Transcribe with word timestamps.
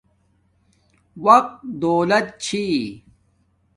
وقت 1.25 1.53
دولت 1.81 2.27
چھی 2.43 2.65